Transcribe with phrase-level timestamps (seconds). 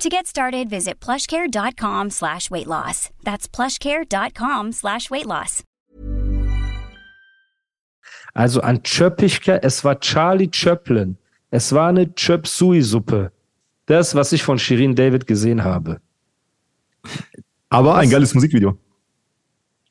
[0.00, 3.10] To get started, visit plushcare.com slash weight loss.
[3.22, 5.62] That's plushcare.com slash weight loss.
[8.34, 11.18] Also an Chöppichke, es war Charlie Chaplin.
[11.50, 13.30] Es war eine Chöp Sui Suppe.
[13.84, 16.00] Das, was ich von Shirin David gesehen habe.
[17.68, 18.78] Aber ein geiles Musikvideo.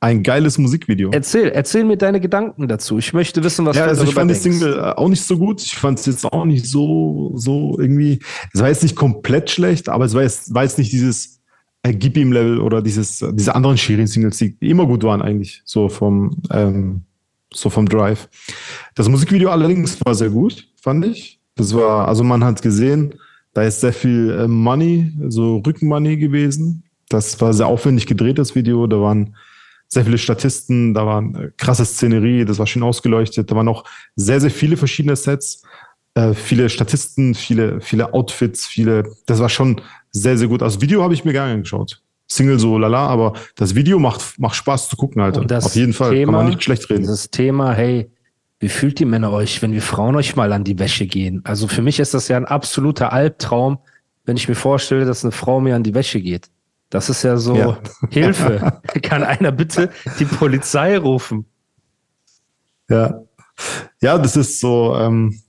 [0.02, 1.09] Ein geiles Musikvideo.
[1.12, 2.98] Erzähl, erzähl mir deine Gedanken dazu.
[2.98, 4.59] Ich möchte wissen, was ja, du also ich darüber fand die denkst.
[4.59, 5.62] Single äh, auch nicht so gut.
[5.62, 8.20] Ich fand es jetzt auch nicht so, so irgendwie.
[8.53, 11.39] Es war jetzt nicht komplett schlecht, aber es war jetzt, war jetzt nicht dieses
[11.84, 15.62] äh, Gib ihm Level oder dieses, äh, diese anderen Shirin-Singles, die immer gut waren eigentlich,
[15.66, 17.02] so vom, ähm,
[17.53, 18.30] so vom Drive.
[18.95, 21.39] Das Musikvideo allerdings war sehr gut, fand ich.
[21.56, 23.16] Das war, also man hat gesehen,
[23.53, 26.84] da ist sehr viel äh, Money, so Rückenmoney gewesen.
[27.09, 28.86] Das war sehr aufwendig gedreht, das Video.
[28.88, 29.36] Da waren
[29.90, 33.52] sehr viele Statisten, da waren äh, krasse Szenerie, das war schön ausgeleuchtet.
[33.52, 33.84] Da waren auch
[34.16, 35.64] sehr, sehr viele verschiedene Sets,
[36.14, 39.81] äh, viele Statisten, viele, viele Outfits, viele, das war schon
[40.12, 40.64] sehr, sehr gut.
[40.64, 42.02] Also Video habe ich mir gerne angeschaut.
[42.28, 45.42] Single so lala, aber das Video macht, macht Spaß zu gucken, Alter.
[45.42, 46.12] Und das Auf jeden Fall.
[46.12, 47.02] Thema, Kann man nicht schlecht reden.
[47.02, 48.12] Dieses Thema, hey,
[48.59, 51.42] wie fühlt die Männer euch, wenn wir Frauen euch mal an die Wäsche gehen?
[51.46, 53.80] Also für mich ist das ja ein absoluter Albtraum,
[54.26, 56.50] wenn ich mir vorstelle, dass eine Frau mir an die Wäsche geht.
[56.90, 57.80] Das ist ja so Ja.
[58.09, 58.82] Hilfe.
[59.04, 61.46] Kann einer bitte die Polizei rufen?
[62.90, 63.22] Ja.
[64.02, 65.40] Ja, das ist so, ähm,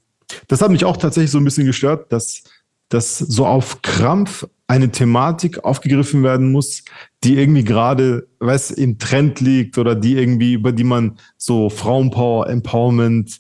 [0.49, 2.43] das hat mich auch tatsächlich so ein bisschen gestört, dass,
[2.89, 6.85] dass so auf Krampf eine Thematik aufgegriffen werden muss,
[7.25, 12.49] die irgendwie gerade, weißt im Trend liegt oder die irgendwie, über die man so Frauenpower,
[12.49, 13.39] Empowerment,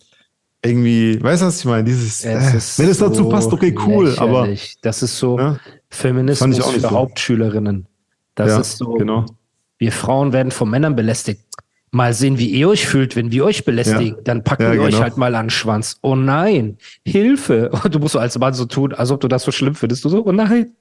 [0.62, 1.85] irgendwie, weißt du, was ich meine?
[1.85, 2.35] Dieses, äh,
[2.79, 4.77] wenn es dazu so passt, okay, cool, aber lächerlich.
[4.83, 5.58] das ist so Ja.
[5.89, 6.91] Feminismus Fand ich auch für so.
[6.91, 7.86] Hauptschülerinnen.
[8.45, 9.27] Das ja, ist so, genau.
[9.78, 11.42] wir Frauen werden von Männern belästigt.
[11.92, 14.14] Mal sehen, wie ihr euch fühlt, wenn wir euch belästigen.
[14.17, 14.23] Ja.
[14.23, 15.02] Dann packen Ja, wir euch genau.
[15.02, 15.98] halt mal an den Schwanz.
[16.02, 17.70] Oh nein, Hilfe.
[17.70, 20.05] Und du musst so als Mann so tun, als ob du das so schlimm findest.
[20.05, 20.73] Du so, oh nein,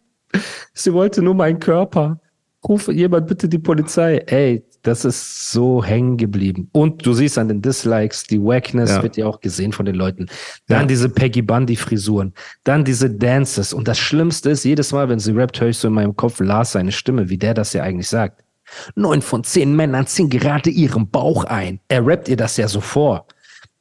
[0.74, 2.20] sie wollte nur meinen Körper.
[2.68, 4.18] Ruf jemand bitte die Polizei.
[4.28, 6.70] Ey, das ist so hängen geblieben.
[6.72, 9.04] Und du siehst an den Dislikes, die Wackness Ja.
[9.04, 10.28] wird ja auch gesehen von den Leuten.
[10.68, 10.86] Dann Ja.
[10.88, 13.74] diese Peggy Bundy Frisuren, dann diese Dances.
[13.74, 16.40] Und das Schlimmste ist, jedes Mal, wenn sie rappt, höre ich so in meinem Kopf
[16.40, 18.44] Lars seine Stimme, wie der das ja eigentlich sagt.
[18.96, 21.80] Neun von zehn Männern ziehen gerade ihren Bauch ein.
[21.88, 23.26] Er rappt ihr das ja so vor.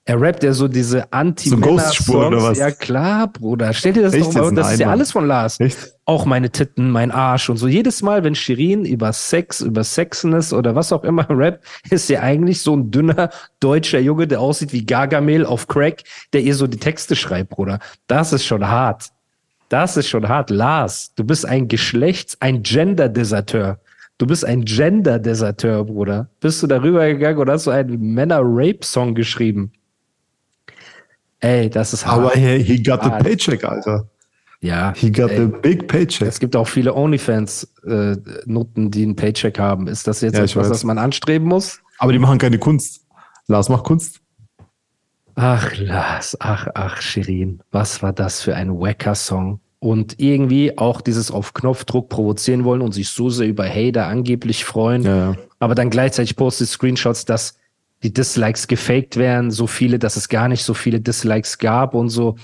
[0.06, 2.56] Er rappt ja so diese anti So Ghostspur oder was?
[2.56, 3.74] Ja klar, Bruder.
[3.74, 5.60] Stell dir das Echt doch mal Das ist ja alles von Lars.
[5.60, 5.76] Echt?
[6.08, 7.68] Auch meine Titten, mein Arsch und so.
[7.68, 12.20] Jedes Mal, wenn Shirin über Sex, über Sexiness oder was auch immer rappt, ist ja
[12.20, 13.28] eigentlich so ein dünner
[13.60, 17.78] deutscher Junge, der aussieht wie Gargamel auf Crack, der ihr so die Texte schreibt, Bruder.
[18.06, 19.10] Das ist schon hart.
[19.68, 20.48] Das ist schon hart.
[20.48, 23.78] Lars, du bist ein Geschlechts-, ein Gender-Deserteur.
[24.16, 26.30] Du bist ein Gender-Deserteur, Bruder.
[26.40, 29.72] Bist du darüber gegangen und hast so einen Männer-Rape-Song geschrieben?
[31.40, 32.18] Ey, das ist hart.
[32.18, 34.06] Aber he, he got the paycheck, Alter.
[34.60, 34.92] Ja.
[34.96, 35.38] He got ey.
[35.38, 36.28] the big paycheck.
[36.28, 39.86] Es gibt auch viele OnlyFans-Nutten, die einen Paycheck haben.
[39.86, 41.80] Ist das jetzt Ja, etwas, das man anstreben muss?
[41.98, 43.04] Aber die machen keine Kunst.
[43.46, 44.20] Lars macht Kunst.
[45.34, 49.60] Ach, Lars, ach, ach, Shirin, was war das für ein Wacker-Song?
[49.78, 54.64] Und irgendwie auch dieses auf Knopfdruck provozieren wollen und sich so sehr über Hater angeblich
[54.64, 55.02] freuen.
[55.02, 55.36] Ja.
[55.60, 57.57] Aber dann gleichzeitig postet Screenshots, dass
[58.02, 62.10] die Dislikes gefaked wären, so viele, dass es gar nicht so viele Dislikes gab und
[62.10, 62.36] so.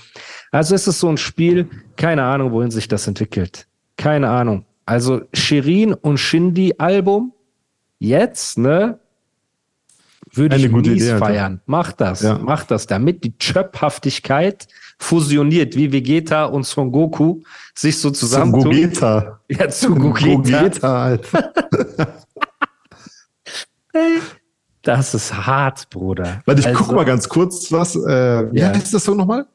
[0.51, 3.67] Also es ist so ein Spiel, keine Ahnung, wohin sich das entwickelt.
[3.97, 4.65] Keine Ahnung.
[4.85, 7.33] Also Shirin und Shindy Album,
[7.99, 8.99] jetzt, ne?
[10.33, 11.61] Würde Eine ich gute Idee, feiern.
[11.65, 12.37] Mach das, Ja.
[12.37, 14.67] mach das, damit die Chöphaftigkeit
[14.99, 17.41] fusioniert, wie Vegeta und Son Goku
[17.73, 18.63] sich so Zum zusammentun.
[18.71, 19.39] Gogeta.
[19.49, 20.61] Ja, zu Gogeta.
[20.61, 21.51] Gogeta, Alter.
[24.85, 26.41] Das ist hart, Bruder.
[26.45, 27.95] Warte, ich Also- guck mal ganz kurz, was.
[27.95, 28.69] Äh, wie Ja.
[28.69, 29.45] heißt das Song nochmal?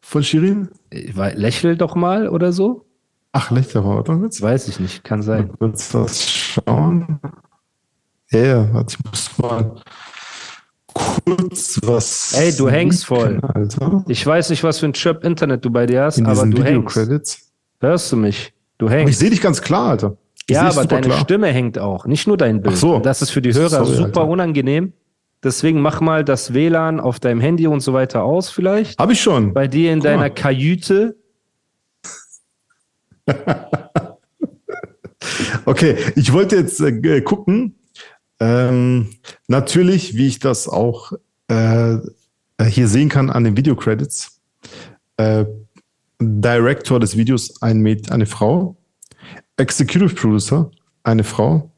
[0.00, 0.70] Von Shirin?
[0.90, 2.86] Lächel doch mal oder so?
[3.32, 4.26] Ach, mal, warte mal.
[4.26, 5.48] Das weiß ich nicht, kann sein.
[5.48, 7.20] Mal kurz was schauen.
[8.30, 9.74] Ja, ja, warte, ich muss mal
[10.94, 12.32] kurz was.
[12.32, 13.38] Ey, du hängst voll.
[13.42, 14.04] Alter.
[14.08, 16.62] Ich weiß nicht, was für ein Chirp Internet du bei dir hast, In aber du
[16.64, 16.96] hängst.
[16.96, 17.50] Video-Credits.
[17.80, 18.52] Hörst du mich?
[18.78, 19.18] Du Aber ich hängst.
[19.20, 20.16] sehe dich ganz klar, Alter.
[20.50, 21.20] Ich Ja, aber deine klar.
[21.20, 22.74] Stimme hängt auch, nicht nur dein Bild.
[22.74, 22.94] Ach so.
[22.96, 24.28] Und Das ist für die Hörer Sorry, super Alter.
[24.28, 24.92] unangenehm.
[25.42, 28.98] Deswegen mach mal das WLAN auf deinem Handy und so weiter aus, vielleicht.
[28.98, 29.54] Hab ich schon.
[29.54, 30.30] Bei dir in Guck deiner mal.
[30.34, 31.16] Kajüte.
[35.66, 37.76] Okay, ich wollte jetzt äh, gucken,
[38.40, 39.10] Ähm,
[39.48, 41.12] natürlich, wie ich das auch
[41.48, 41.96] äh,
[42.68, 44.40] hier sehen kann an den Videocredits,
[45.18, 45.44] äh,
[46.20, 48.76] Director des Videos ein Mäd eine Frau,
[49.56, 50.70] Executive Producer
[51.02, 51.70] eine Frau,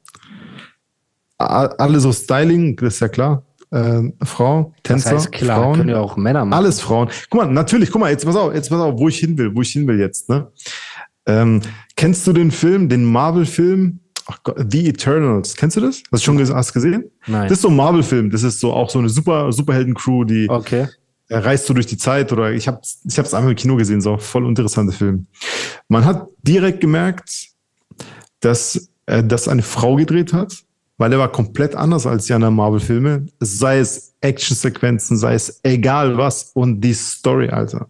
[1.39, 5.89] alle so Styling, das ist ja klar, äh, Frau, Tänzer, das heißt, klar, Frauen, können
[5.89, 6.59] ja auch Männer machen.
[6.59, 7.09] alles Frauen.
[7.31, 9.55] Guck mal, natürlich, guck mal, jetzt pass auf, jetzt pass auf, wo ich hin will,
[9.55, 10.29] wo ich hin will jetzt.
[10.29, 10.49] Ne?
[11.27, 11.61] Ähm,
[11.97, 13.99] kennst du den Film, den Marvel-Film?
[14.56, 15.56] The Eternals.
[15.56, 16.03] Kennst du das?
[16.12, 17.11] Hast du schon ges hast gesehen?
[17.27, 17.49] Nein.
[17.49, 18.31] Das ist so ein Marvel-Film.
[18.31, 20.87] Das ist so auch so eine super Superhelden-Crew, die okay.
[21.29, 22.33] Äh, reist so durch die Zeit.
[22.33, 25.27] Oder ich habe ich es einmal im Kino gesehen, so voll interessante Film.
[25.89, 27.49] Man hat direkt gemerkt,
[28.41, 30.55] dass äh, das eine Frau gedreht hat,
[30.99, 33.27] weil der war komplett anders als die anderen Marvel-Filme.
[33.41, 37.89] Sei es Actionsequenzen, sei es egal was und die Story, Alter.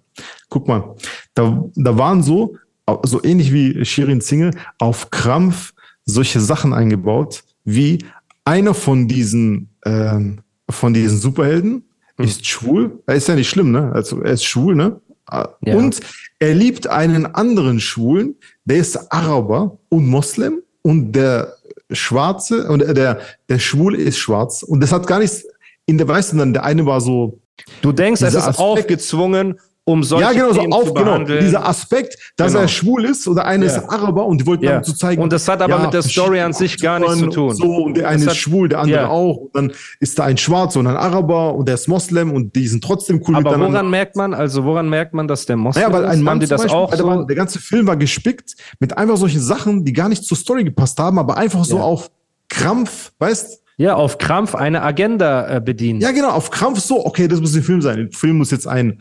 [0.49, 0.95] Guck mal,
[1.35, 2.57] da, da waren so,
[3.05, 5.73] so ähnlich wie Shirin Single, auf Krampf
[6.05, 8.05] solche Sachen eingebaut, wie
[8.45, 11.85] einer von diesen, ähm, von diesen Superhelden
[12.19, 12.25] Hm.
[12.27, 13.03] ist schwul.
[13.07, 13.91] Er ist ja nicht schlimm, ne?
[13.95, 15.01] Also er ist schwul, ne?
[15.31, 15.77] Ja.
[15.77, 16.01] Und
[16.39, 21.55] er liebt einen anderen Schwulen, der ist Araber und Moslem und der
[21.91, 24.63] Schwarze und der, der Schwule ist schwarz.
[24.63, 25.45] Und das hat gar nichts
[25.87, 27.39] in der Weißen, dann der eine war so,
[27.81, 31.67] Du denkst, es ist Aspekt- aufgezwungen, um solche ja, genau, so auf, zu genau, dieser
[31.69, 32.63] Aspekt, dass Genau.
[32.63, 33.73] er schwul ist oder einer Ja.
[33.79, 34.81] ist Araber und die wollten Ja.
[34.81, 35.21] zu zeigen.
[35.21, 37.49] Und das hat aber mit der Story an sich gar nichts zu tun.
[37.51, 39.09] Und so, und der eine hat- ist schwul, der andere Ja.
[39.09, 39.37] auch.
[39.39, 42.69] Und dann ist da ein Schwarzer und ein Araber und der ist Moslem und die
[42.69, 43.73] sind trotzdem cool aber miteinander.
[43.73, 46.23] woran merkt man, also woran merkt man, dass der Moslem Naja, weil ein ist?
[46.23, 47.25] Mann Haben die das auch so?
[47.25, 50.99] der ganze Film war gespickt mit einfach solchen Sachen, die gar nicht zur Story gepasst
[51.01, 51.83] haben, aber einfach so Ja.
[51.83, 52.09] auf
[52.49, 56.01] Krampf, weißt Ja, auf Krampf eine Agenda äh, bedienen.
[56.01, 57.99] Ja, genau, auf Krampf so, okay, das muss ein Film sein.
[57.99, 59.01] Im Film muss jetzt ein,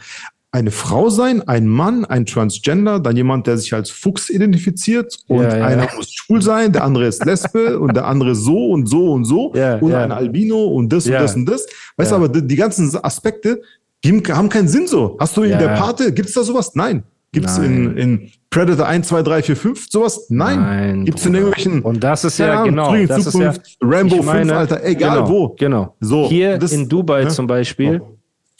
[0.53, 5.43] eine Frau sein, ein Mann, ein Transgender, dann jemand, der sich als Fuchs identifiziert und
[5.43, 5.65] Ja, ja.
[5.65, 9.23] einer muss schwul sein, der andere ist Lesbe und der andere so und so und
[9.23, 11.65] so Ja, und ein Albino und das und das und das.
[11.95, 13.61] Weißt du, aber die, die ganzen Aspekte
[14.05, 15.15] haben keinen Sinn so.
[15.19, 16.71] Hast du in der Pate, gibt's da sowas?
[16.75, 17.03] Nein.
[17.33, 17.97] Gibt's in, Nein.
[17.97, 20.25] in Predator 1, 2, 3, 4, 5 sowas?
[20.27, 20.59] Nein.
[20.59, 24.21] Nein, Gibt's in irgendwelchen Und das ist ja genau, in das ist ja, Zukunft, Rambo
[24.21, 25.55] meine, 5, Alter, egal genau, wo.
[25.57, 25.95] Genau.
[26.01, 28.01] So, Hier das- in Dubai zum Beispiel.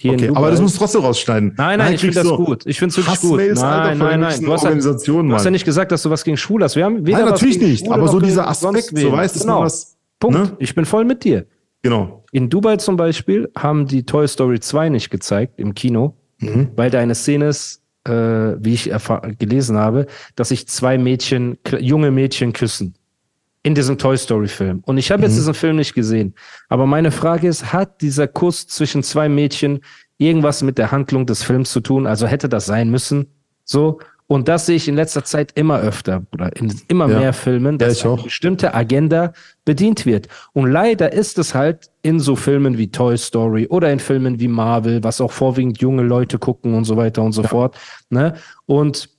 [0.02, 1.54] Hier Okay, aber das musst du trotzdem rausschneiden.
[1.58, 2.66] Nein, nein, Dann ich finde das du gut.
[2.66, 3.38] Ich finde es wirklich gut.
[3.40, 4.42] Nein, Alter, nein, nein.
[4.42, 6.76] Du hast, ja, Organisationen, du hast ja nicht gesagt, dass du was gegen Schwule hast.
[6.76, 9.62] Wir haben Nein, natürlich nicht, Schwule aber so dieser Aspekt, so weißt du, genau.
[9.62, 9.98] was.
[10.20, 10.38] Punkt.
[10.40, 10.52] ne?
[10.60, 11.46] Ich bin voll mit dir.
[11.84, 12.24] Genau.
[12.32, 16.70] In Dubai zum Beispiel haben die Toy Story 2 nicht gezeigt im Kino, Mhm.
[16.76, 18.92] weil da eine Szene ist, äh, wie ich
[19.38, 22.96] gelesen habe, dass sich zwei Mädchen, junge Mädchen küssen.
[23.64, 24.82] In diesem Toy Story Film.
[24.86, 25.38] Und ich habe jetzt Mhm.
[25.38, 26.34] diesen Film nicht gesehen.
[26.68, 29.82] Aber meine Frage ist, hat dieser Kuss zwischen zwei Mädchen
[30.18, 32.08] irgendwas mit der Handlung des Films zu tun?
[32.08, 33.28] Also hätte das sein müssen?
[33.64, 34.00] So.
[34.26, 37.20] Und das sehe ich in letzter Zeit immer öfter oder in immer Ja.
[37.20, 39.34] mehr Filmen, Ja, dass ich eine bestimmte Agenda
[39.66, 40.28] bedient wird.
[40.54, 44.48] Und leider ist es halt in so Filmen wie Toy Story oder in Filmen wie
[44.48, 47.78] Marvel, was auch vorwiegend junge Leute gucken und so weiter und so fort.
[48.10, 48.34] Ne?
[48.66, 49.10] Und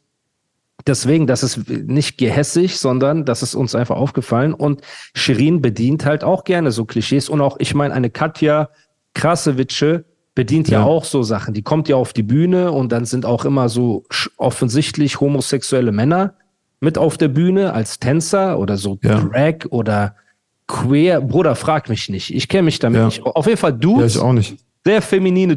[0.86, 4.54] deswegen, das ist nicht gehässig, sondern das ist uns einfach aufgefallen.
[4.54, 4.80] Und
[5.14, 7.28] Shirin bedient halt auch gerne so Klischees.
[7.28, 8.68] Und auch, ich meine, eine Katja
[9.14, 10.80] Krasewitsche bedient ja.
[10.80, 10.84] Ja.
[10.86, 11.52] auch so Sachen.
[11.54, 14.04] Die kommt ja auf die Bühne und dann sind auch immer so
[14.38, 16.34] offensichtlich homosexuelle Männer
[16.80, 19.20] mit auf der Bühne als Tänzer oder so Ja.
[19.20, 20.16] Drag oder
[20.66, 21.20] Queer.
[21.20, 22.34] Bruder, frag mich nicht.
[22.34, 23.04] Ich kenne mich damit Ja.
[23.06, 23.22] nicht.
[23.24, 24.56] Auf jeden Fall Ja, Dudes, ich auch nicht.
[24.84, 25.56] sehr feminine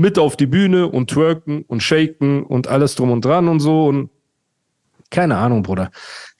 [0.00, 3.86] mit auf die Bühne und twerken und shaken und alles drum und dran und so
[3.86, 4.08] und
[5.10, 5.90] keine Ahnung, Bruder.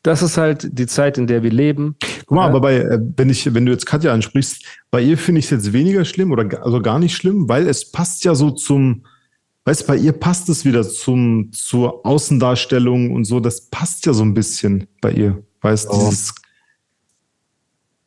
[0.02, 1.96] Das ist halt die Zeit, in der wir leben.
[2.26, 2.48] Guck mal, Ja.
[2.48, 5.50] aber bei, äh, wenn ich, wenn du jetzt Katja ansprichst, bei ihr finde ich es
[5.50, 9.04] jetzt weniger schlimm oder also gar nicht schlimm, weil es passt ja so zum,
[9.66, 14.14] weißt du, bei ihr passt es wieder zum, zur Außendarstellung und so, das passt ja
[14.14, 15.42] so ein bisschen bei ihr.
[15.60, 16.12] Weißt du, Oh.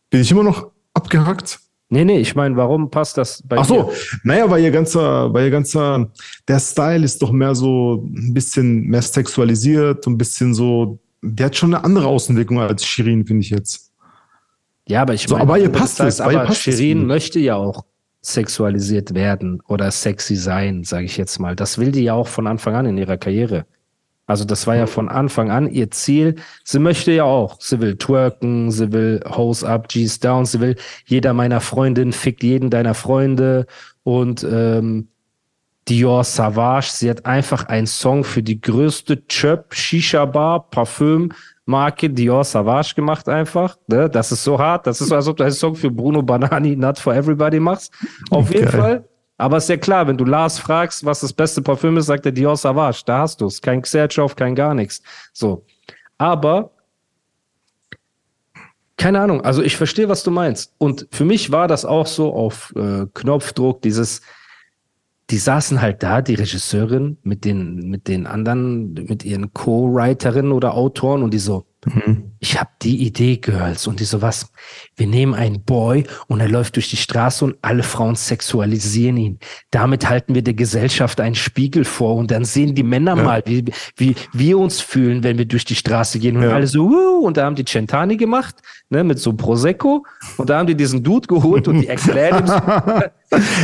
[0.10, 1.60] bin ich immer noch abgehackt?
[1.93, 3.91] Nee, nee, ich meine, warum passt das bei Ach so, dir?
[4.23, 6.12] naja, weil ihr ganzer, weil ihr ganzer,
[6.47, 11.45] der Style ist doch mehr so ein bisschen mehr sexualisiert und ein bisschen so, der
[11.47, 13.91] hat schon eine andere Außenwirkung als Shirin, finde ich jetzt.
[14.88, 17.00] Ja, aber ich So, meine, aber ihr passt heißt, es, ihr aber passt es Shirin
[17.00, 17.07] gut.
[17.07, 17.85] möchte ja auch
[18.21, 21.55] sexualisiert werden oder sexy sein, sage ich jetzt mal.
[21.55, 23.65] Das will die ja auch von Anfang an in ihrer Karriere.
[24.25, 26.36] Also das war ja von Anfang an ihr Ziel.
[26.63, 27.60] Sie möchte ja auch.
[27.60, 30.75] Sie will twerken, sie will Hose up, G's down, sie will
[31.06, 33.65] jeder meiner Freundinnen fickt jeden deiner Freunde
[34.03, 35.10] und ähm,
[35.89, 36.88] Dior Savage.
[36.92, 41.34] Sie hat einfach einen Song für die größte Chöp Shisha Bar Parfüm
[41.65, 43.77] Marke Dior Savage gemacht einfach.
[43.88, 44.10] Ne?
[44.10, 44.88] Das ist so hart.
[44.88, 47.94] Das ist so, als ob du einen Song für Bruno Banani Not for Everybody machst.
[48.30, 48.82] Auf jeden Geil.
[48.82, 49.10] Fall.
[49.37, 52.31] Aber ist ja klar, wenn du Lars fragst, was das beste Parfüm ist, sagt er
[52.31, 53.01] Dior Savage.
[53.05, 53.61] Da hast du es.
[53.61, 55.01] Kein Xerchow, kein gar nichts.
[55.33, 55.65] So.
[56.17, 56.71] Aber
[58.97, 60.73] keine Ahnung, also ich verstehe, was du meinst.
[60.77, 64.21] Und für mich war das auch so auf äh, Knopfdruck, dieses,
[65.29, 70.75] die saßen halt da, die Regisseurin mit den, mit den anderen, mit ihren Co-Writerinnen oder
[70.75, 71.65] Autoren und die so,
[72.43, 73.88] ich habe die Idee, Girls.
[73.88, 74.51] Und die so, was?
[74.97, 79.39] Wir nehmen einen Boy und er läuft durch die Straße und alle Frauen sexualisieren ihn.
[79.71, 83.63] Damit halten wir der Gesellschaft einen Spiegel vor und dann sehen die Männer mal, wie,
[83.95, 86.35] wie wir uns fühlen, wenn wir durch die Straße gehen.
[86.35, 86.50] Und Ja.
[86.51, 88.55] alle so, uh, und da haben die Centani gemacht,
[88.89, 90.05] ne, mit so Prosecco.
[90.35, 92.55] Und da haben die diesen Dude geholt und die erklären ihm so,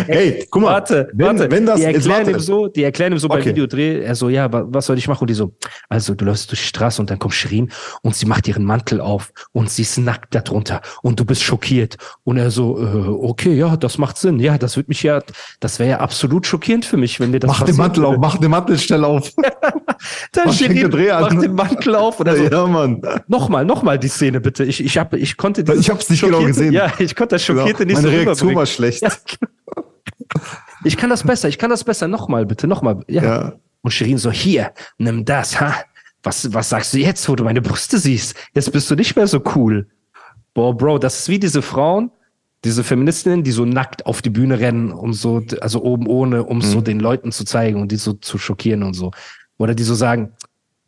[0.07, 1.51] Hey, guck mal, Warte, wenn, warte.
[1.51, 3.50] wenn das, die erklären ihm so, die erklären ihm so beim Okay.
[3.50, 5.21] Videodreh, er so, ja, wa- was soll ich machen?
[5.21, 5.53] Und die so,
[5.89, 7.69] also du läufst durch die Straße und dann kommt Shirin
[8.01, 11.97] und sie macht ihren Mantel auf und sie ist nackt darunter und du bist schockiert.
[12.23, 14.39] Und er so, äh, okay, ja, das macht Sinn.
[14.39, 15.21] Ja, das wird mich ja,
[15.59, 18.21] das wäre ja absolut schockierend für mich, wenn mir das mach den Mantel auf, würde.
[18.21, 19.33] mach den Mantel schnell auf.
[20.31, 21.21] Dann mach Dreh an.
[21.23, 22.43] macht den Mantel auf oder so.
[22.43, 23.01] ja, Mann.
[23.27, 24.63] Nochmal, nochmal die Szene bitte.
[24.63, 26.71] Ich, ich, hab, ich konnte dieses Ich hab's nicht genau gesehen.
[26.71, 29.01] Ja, ich konnte das Schockierte nicht Meine so Reaktion war schlecht.
[29.01, 29.11] Ja,
[30.83, 32.07] Ich kann das besser, ich kann das besser.
[32.07, 33.03] Nochmal, bitte, nochmal.
[33.07, 33.23] Ja.
[33.23, 33.53] Ja.
[33.81, 35.73] Und Shirin so, hier, nimm das, ha?
[36.29, 38.36] Was, was sagst du jetzt, wo du meine Brüste siehst?
[38.53, 39.88] Jetzt bist du nicht mehr so cool.
[40.53, 42.12] Boah, Bro, das ist wie diese Frauen,
[42.63, 46.62] diese Feministinnen, die so nackt auf die Bühne rennen, um so, also oben ohne, um
[46.62, 49.09] so den Leuten zu zeigen und die so zu schockieren und so.
[49.57, 50.33] Oder die so sagen,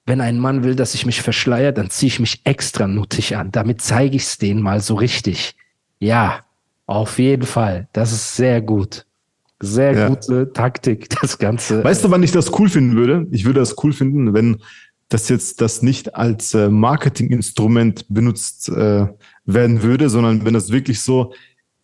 [0.05, 3.51] wenn ein Mann will, dass ich mich verschleier, dann ziehe ich mich extra nuttig an.
[3.51, 5.55] Damit zeige ich es denen mal so richtig.
[5.97, 6.41] Ja,
[6.85, 7.87] auf jeden Fall.
[7.93, 9.07] Das ist sehr gut.
[9.59, 10.07] Sehr Ja.
[10.07, 11.83] gute Taktik, das Ganze.
[11.83, 13.25] Weißt du, wann ich das cool finden würde?
[13.31, 14.61] Ich würde das cool finden, wenn
[15.11, 19.07] das jetzt das nicht als äh, Marketinginstrument benutzt äh,
[19.45, 21.33] werden würde, sondern wenn das wirklich so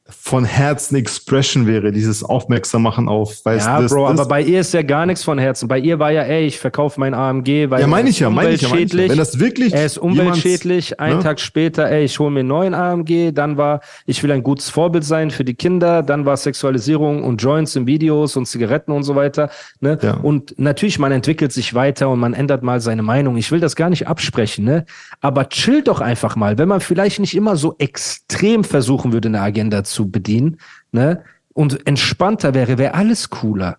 [0.09, 4.41] von Herzen Expression wäre, dieses Aufmerksam machen auf, weißt Ja, das, Bro, das, aber bei
[4.41, 5.67] ihr ist ja gar nichts von Herzen.
[5.67, 8.29] Bei ihr war ja, ey, ich verkaufe mein AMG, weil ja, meine er ich ja,
[8.29, 8.97] ist meine ich ja, meine ich ja.
[8.97, 9.09] umweltschädlich.
[9.11, 10.99] Wenn das wirklich er ist jemand- umweltschädlich.
[10.99, 11.23] Einen ne?
[11.23, 13.31] Tag später, ey, ich hole mir einen neuen AMG.
[13.33, 16.03] Dann war, ich will ein gutes Vorbild sein für die Kinder.
[16.03, 19.49] Dann war Sexualisierung und Joints in Videos und Zigaretten und so weiter.
[19.79, 19.97] Ne?
[20.01, 20.13] Ja.
[20.15, 23.37] Und natürlich, man entwickelt sich weiter und man ändert mal seine Meinung.
[23.37, 24.85] Ich will das gar nicht absprechen, ne?
[25.21, 29.41] Aber chill doch einfach mal, wenn man vielleicht nicht immer so extrem versuchen würde, eine
[29.41, 30.57] Agenda zu bedienen,
[30.91, 31.23] ne?
[31.53, 33.77] Und entspannter wäre, wäre alles cooler.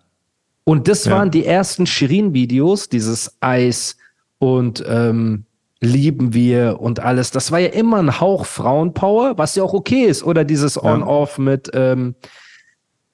[0.65, 1.13] Und das Ja.
[1.13, 3.95] waren die ersten Shirin-Videos, dieses Eis
[4.37, 5.45] und ähm,
[5.81, 7.31] lieben wir und alles.
[7.31, 10.23] Das war ja immer ein Hauch Frauenpower, was ja auch okay ist.
[10.23, 12.15] Oder dieses On-Off mit, ähm,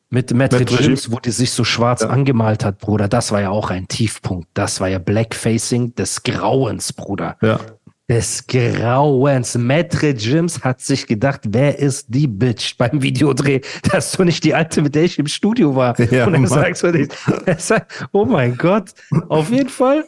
[0.10, 1.12] mit Matt Regimes.
[1.12, 2.10] wo die sich so schwarz Ja.
[2.10, 3.08] angemalt hat, Bruder.
[3.08, 4.48] Das war ja auch ein Tiefpunkt.
[4.56, 7.38] Das war ja Blackfacing des Grauens, Bruder.
[7.42, 7.60] Ja.
[8.08, 9.58] Des Grauens.
[9.58, 13.62] Maitre Jims hat sich gedacht, wer ist die Bitch beim Videodreh?
[13.92, 16.00] Das ist doch nicht die alte, mit der ich im Studio war.
[16.12, 17.16] Ja, Und er sagt so nicht.
[17.46, 18.92] Er sagt, oh mein Gott.
[19.30, 20.06] Auf jeden Fall.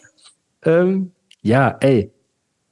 [0.64, 1.12] Ähm,
[1.42, 2.12] ja, ey.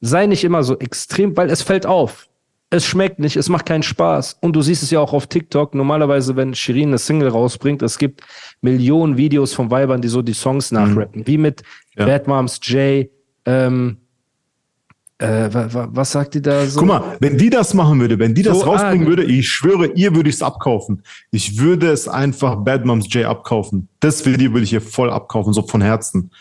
[0.02, 2.28] Sei nicht immer so extrem, weil es fällt auf.
[2.70, 4.38] Es schmeckt nicht, es macht keinen Spaß.
[4.42, 5.74] Und du siehst es ja auch auf TikTok.
[5.74, 8.22] Normalerweise, wenn Shirin eine Single rausbringt, es gibt
[8.62, 11.26] Millionen Videos von Weibern, die so die Songs nachrappen.
[11.26, 11.64] Wie mit
[11.96, 12.00] Mhm.
[12.02, 12.06] Ja.
[12.08, 13.08] Bad Moms J,
[13.46, 13.98] ähm,
[15.18, 16.80] äh, wa, wa, was sagt die da so?
[16.80, 19.48] Guck mal, wenn die das machen würde, wenn die das So, rausbringen ah, würde, ich
[19.48, 21.04] schwöre, ihr würde ich es abkaufen.
[21.32, 23.88] Ich würde es einfach Bad Moms J abkaufen.
[24.00, 26.32] Das Video würde ich ihr voll abkaufen, so von Herzen.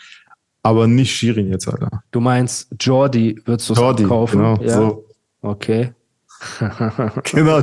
[0.63, 2.03] Aber nicht Shirin jetzt, Alter.
[2.11, 4.39] Du meinst, Jordi würdest du es Jordi, kaufen?
[4.39, 4.63] genau.
[4.63, 4.77] Ja.
[4.77, 5.05] So.
[5.43, 5.93] Okay.
[7.33, 7.61] Genau,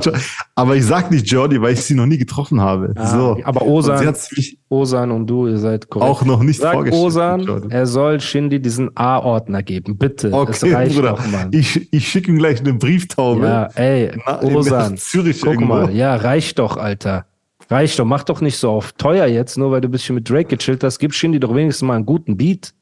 [0.56, 2.94] aber ich sag nicht Jordi, weil ich sie noch nie getroffen habe.
[2.96, 3.38] Ah, so.
[3.44, 6.10] Aber Und Osan, mich Osan und du, ihr seid korrekt.
[6.12, 7.04] auch noch nicht Sag vorgestellt.
[7.04, 9.98] Osan, er soll Shindy diesen A-Ordner geben.
[9.98, 10.32] Bitte.
[10.34, 11.12] Okay, reicht Bruder.
[11.12, 11.50] doch, Mann.
[11.52, 13.46] Ich, ich schicke ihm gleich eine Brieftaube.
[13.46, 15.74] Ja, ey, Na, Osan, Zürich guck irgendwo.
[15.74, 15.92] mal.
[15.92, 17.26] Ja, reicht doch, Alter.
[17.70, 18.06] Reicht doch.
[18.06, 20.84] Mach doch nicht so auf teuer jetzt, nur weil du ein bisschen mit Drake gechillt
[20.84, 21.00] hast.
[21.00, 22.74] Gib Shindy doch wenigstens mal einen guten Beat.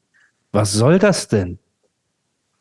[0.52, 1.60] Was soll das denn?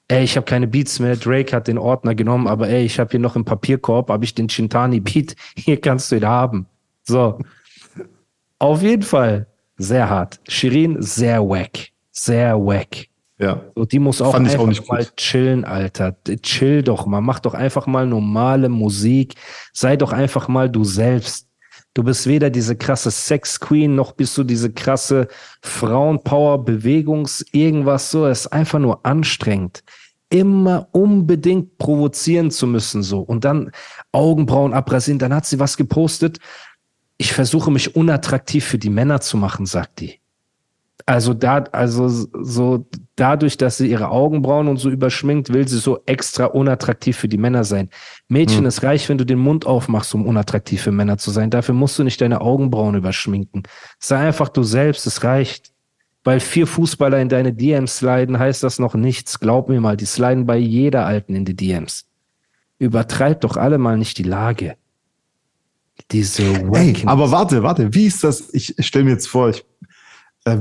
[0.09, 3.11] Ey, ich habe keine Beats mehr, Drake hat den Ordner genommen, aber ey, ich habe
[3.11, 6.67] hier noch im Papierkorb, habe ich den Chintani Beat, hier kannst du ihn haben.
[7.05, 7.38] So.
[8.59, 9.47] Auf jeden Fall
[9.77, 10.41] sehr hart.
[10.49, 13.07] Shirin sehr wack, sehr wack.
[13.38, 13.62] Ja.
[13.77, 16.17] So, die muss auch Fand einfach auch nicht mal chillen, Alter.
[16.43, 19.35] Chill doch mal, mach doch einfach mal normale Musik.
[19.73, 21.48] Sei doch einfach mal du selbst.
[21.99, 25.26] Du bist weder diese krasse Sex Queen, noch bist du diese krasse
[25.62, 28.25] Frauenpower, Bewegungs, irgendwas so.
[28.25, 29.83] Es ist einfach nur anstrengend.
[30.31, 33.19] Immer unbedingt provozieren zu müssen, so.
[33.19, 33.73] Und dann
[34.12, 35.19] Augenbrauen abrasieren.
[35.19, 36.38] Dann hat sie was gepostet.
[37.17, 40.21] Ich versuche mich unattraktiv für die Männer zu machen, sagt die.
[41.09, 42.87] Also da, also so
[43.17, 47.38] dadurch, dass sie ihre Augenbrauen und so überschminkt, will sie so extra unattraktiv für die
[47.38, 47.88] Männer sein.
[48.29, 48.67] Mädchen, Hm.
[48.67, 51.49] es reicht, wenn du den Mund aufmachst, um unattraktiv für Männer zu sein.
[51.49, 53.62] Dafür musst du nicht deine Augenbrauen überschminken.
[53.99, 55.73] Sei einfach du selbst, es reicht.
[56.25, 59.41] Weil vier Fußballer in deine DMs sliden, heißt das noch nichts.
[59.41, 62.05] Glaub mir mal, die sliden bei jeder Alten in die DMs.
[62.79, 64.77] Übertreibt doch alle mal nicht die Lage.
[66.11, 68.53] Diese Ey, aber warte, warte, wie ist das?
[68.53, 69.65] Ich stelle mir jetzt vor, ich,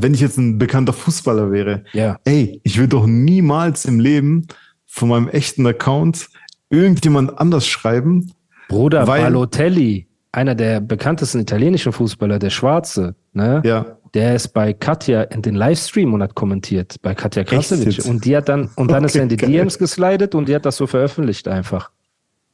[0.01, 2.17] wenn ich jetzt ein bekannter Fußballer wäre, ja.
[2.25, 4.47] ey, ich würde doch niemals im Leben
[4.85, 6.27] von meinem echten Account
[6.69, 8.31] irgendjemand anders schreiben.
[8.69, 13.61] Bruder Weil- Balotelli, einer der bekanntesten italienischen Fußballer, der Schwarze, ne?
[13.65, 13.85] Ja.
[14.13, 17.99] Der ist bei Katja in den Livestream und hat kommentiert, bei Katja Krasowitsch.
[17.99, 19.49] Und die hat dann, und dann ist Okay, er in die geil.
[19.51, 21.91] DMs geslidet und die hat das so veröffentlicht einfach.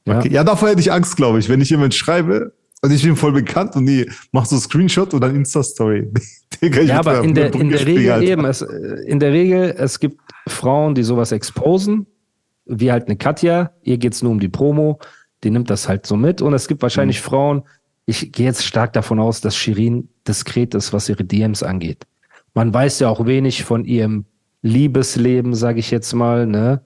[0.06, 0.18] Ja.
[0.20, 0.30] Okay.
[0.32, 3.32] Ja, davor hätte ich Angst, glaube ich, wenn ich jemand schreibe und ich bin voll
[3.32, 6.10] bekannt und die macht so Screenshot und dann Insta-Story.
[6.62, 8.28] Ja, aber in der, in der Regel Alter.
[8.28, 8.68] eben, es, äh,
[9.08, 12.06] in der Regel, es gibt Frauen, die sowas exposen,
[12.66, 15.00] wie halt eine Katja, ihr geht's nur um die Promo,
[15.44, 17.24] die nimmt das halt so mit und es gibt wahrscheinlich Mhm.
[17.26, 17.64] Frauen,
[18.06, 22.06] ich gehe jetzt stark davon aus, dass Shirin diskret ist, was ihre DMs angeht.
[22.54, 24.26] Man weiß ja auch wenig von ihrem
[24.62, 26.82] Liebesleben, sage ich jetzt mal, ne?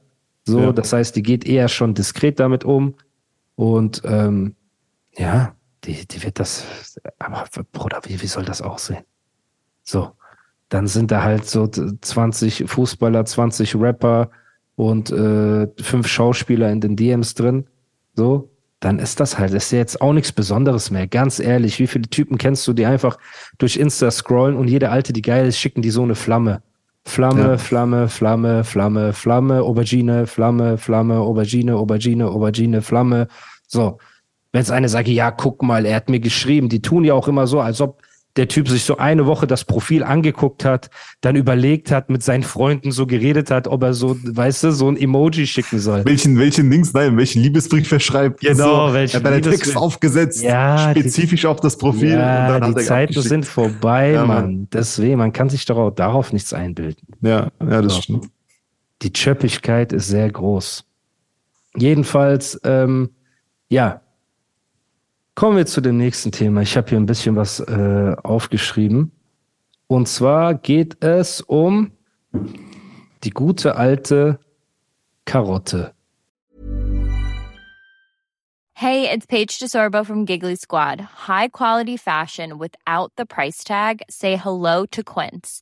[0.46, 0.72] So, Ja.
[0.72, 2.96] das heißt, die geht eher schon diskret damit um
[3.56, 4.56] und ähm,
[5.18, 5.54] ja,
[5.88, 9.04] die, die wird das, aber Bruder, wie, wie soll das aussehen?
[9.84, 10.12] So,
[10.70, 14.30] dann sind da halt so 20 Fußballer, 20 Rapper
[14.76, 17.68] und äh, fünf Schauspieler in den DMs drin.
[18.16, 21.08] So, dann ist das halt, ist ja jetzt auch nichts Besonderes mehr.
[21.08, 23.18] Ganz ehrlich, wie viele Typen kennst du, die einfach
[23.58, 26.62] durch Insta scrollen und jede alte, die geil ist, schicken die so eine Flamme.
[27.06, 27.58] Flamme, Ja.
[27.58, 33.30] Flamme, Flamme, Flamme, Flamme, Aubergine, Flamme, Flamme, Aubergine, Aubergine, Aubergine, Flamme.
[33.68, 33.98] So.
[34.52, 37.28] Wenn es eine sage, ja, guck mal, er hat mir geschrieben, die tun ja auch
[37.28, 38.02] immer so, als ob
[38.38, 42.44] der Typ sich so eine Woche das Profil angeguckt hat, dann überlegt hat, mit seinen
[42.44, 46.06] Freunden so geredet hat, ob er so, weißt du, so ein Emoji schicken soll.
[46.06, 48.42] Welchen, welchen Links, nein, welchen Liebesbrief er schreibt.
[48.42, 49.42] Genau, so, welchen Er hat einen.
[49.42, 52.12] Text aufgesetzt, Ja, die- spezifisch auf das Profil.
[52.12, 54.44] Ja, die Zeiten sind vorbei, Ja, Mann.
[54.46, 54.68] Mann.
[54.72, 57.08] Deswegen, man kann sich doch auch darauf nichts einbilden.
[57.22, 58.02] Ja, ja, das So.
[58.04, 58.28] stimmt.
[59.02, 60.84] Die Chöppigkeit ist sehr groß.
[61.76, 63.10] Jedenfalls, ähm,
[63.70, 64.02] ja.
[65.38, 66.64] Kommen wir zu dem nächsten Thema.
[66.64, 69.12] Ich habe hier ein bisschen was äh, aufgeschrieben.
[69.86, 71.92] Und zwar geht es um
[73.24, 74.40] die gute alte
[75.26, 75.94] Karotte.
[78.74, 81.02] Hey, it's Paige DeSorbo from Giggly Squad.
[81.28, 84.02] High quality fashion without the price tag.
[84.10, 85.62] Say hello to Quince.